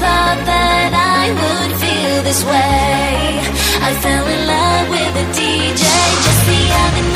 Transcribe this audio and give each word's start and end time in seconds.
thought 0.00 0.40
that 0.52 0.90
I 0.92 1.24
would 1.38 1.72
feel 1.82 2.16
this 2.28 2.42
way. 2.44 3.40
I 3.88 3.90
fell 4.04 4.26
in 4.34 4.40
love 4.54 4.86
with 4.94 5.22
a 5.24 5.26
DJ 5.38 5.84
just 6.24 6.42
the 6.50 6.62
other 6.82 7.02
night. 7.08 7.13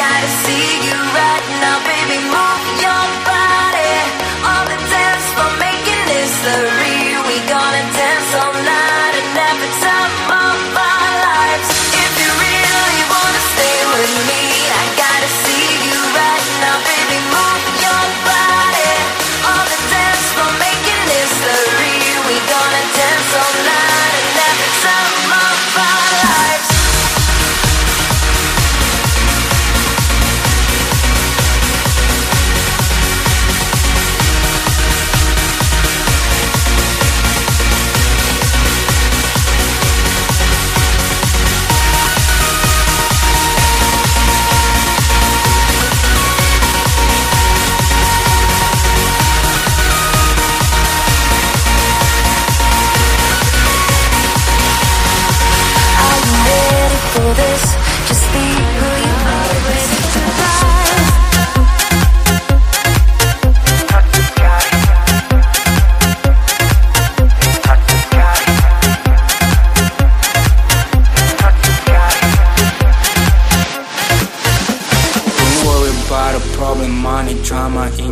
Gotta 0.00 0.28
see 0.28 0.49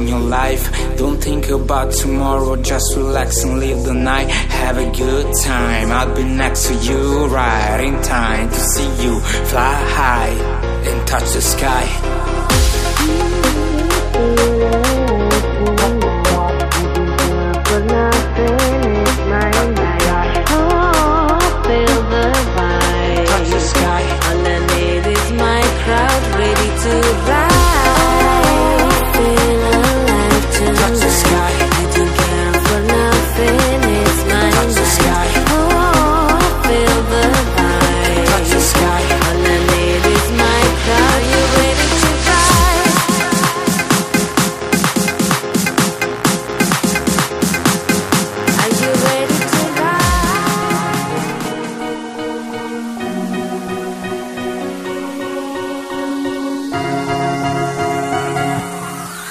your 0.08 0.20
life. 0.20 0.64
Don't 0.96 1.22
think 1.22 1.48
about 1.48 1.92
tomorrow, 1.92 2.56
just 2.56 2.96
relax 2.96 3.44
and 3.44 3.58
live 3.60 3.84
the 3.84 3.94
night. 3.94 4.28
Have 4.28 4.78
a 4.78 4.90
good 4.90 5.34
time. 5.44 5.92
I'll 5.92 6.14
be 6.14 6.24
next 6.24 6.68
to 6.68 6.74
you, 6.74 7.26
right 7.26 7.80
in 7.84 8.02
time 8.02 8.48
to 8.48 8.60
see 8.60 9.04
you 9.04 9.20
fly 9.20 9.74
high 10.00 10.34
and 10.88 11.06
touch 11.06 11.32
the 11.32 11.42
sky. 11.42 12.37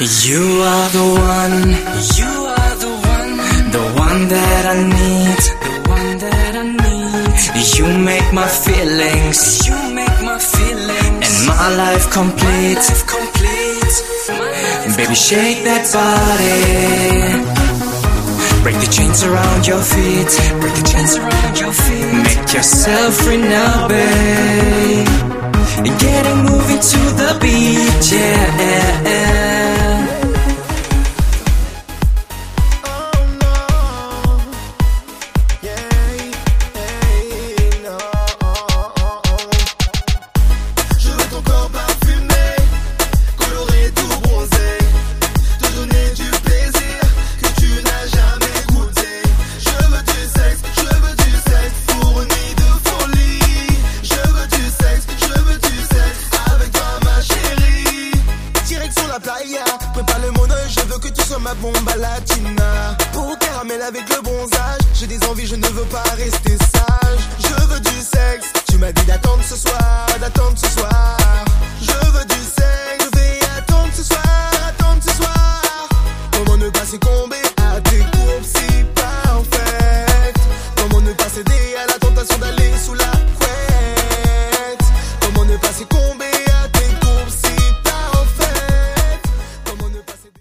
You 0.07 0.39
are 0.63 0.89
the 0.95 1.03
one, 1.03 1.67
you 2.15 2.31
are 2.47 2.75
the 2.79 2.93
one, 3.11 3.31
the 3.75 3.83
one 3.99 4.27
that 4.29 4.63
I 4.65 4.79
need, 4.87 5.41
the 5.67 5.73
one 5.89 6.17
that 6.23 6.55
I 6.55 6.63
need. 6.63 7.67
You 7.75 7.85
make 8.07 8.31
my 8.31 8.47
feelings, 8.47 9.67
you 9.67 9.75
make 9.91 10.17
my 10.23 10.39
feelings, 10.39 11.27
and 11.27 11.47
my 11.51 11.75
life 11.75 12.09
complete, 12.09 12.79
complete. 13.03 13.95
Baby, 14.95 15.13
shake 15.13 15.67
that 15.67 15.83
body. 15.91 17.43
Break 18.63 18.79
the 18.79 18.87
chains 18.87 19.23
around 19.25 19.67
your 19.67 19.83
feet, 19.83 20.31
break 20.61 20.73
the 20.73 20.87
chains 20.87 21.17
around 21.17 21.59
your 21.59 21.73
feet. 21.73 22.13
Make 22.23 22.53
yourself 22.55 23.13
free 23.13 23.41
now, 23.43 23.89
babe. 23.89 25.07
Getting 25.99 26.43
moving 26.47 26.79
to 26.79 27.01
the 27.19 27.37
beat, 27.41 28.11
yeah. 28.13 28.46
Ma 61.47 61.53
bomba 61.55 61.95
latina. 61.95 62.97
Pour 63.13 63.37
caramel 63.39 63.81
avec 63.81 64.03
le 64.09 64.21
bronzage, 64.21 64.81
j'ai 64.93 65.07
des 65.07 65.23
envies, 65.27 65.47
je 65.47 65.55
ne 65.55 65.67
veux 65.67 65.85
pas 65.85 66.03
rester 66.15 66.57
sage. 66.57 67.23
Je 67.39 67.67
veux 67.67 67.79
du 67.79 67.99
sexe, 68.01 68.47
tu 68.69 68.77
m'as 68.77 68.91
dit 68.91 69.05
d'attendre 69.05 69.43
ce 69.43 69.55
soir, 69.55 70.07
d'attendre 70.19 70.57
ce 70.57 70.69
soir. 70.69 70.96